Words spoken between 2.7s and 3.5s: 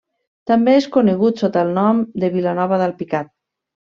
d'Alpicat.